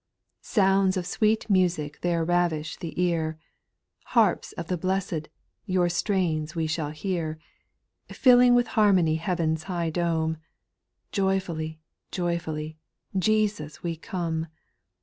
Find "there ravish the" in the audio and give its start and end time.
2.01-2.99